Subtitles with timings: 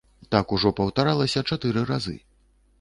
[0.35, 2.19] Так ужо паўтаралася чатыры разы.